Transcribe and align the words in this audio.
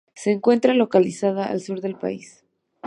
Se 0.15 0.31
encuentra 0.31 0.73
localizada 0.73 1.45
al 1.45 1.61
sur 1.61 1.79
del 1.79 1.95
país. 1.95 2.43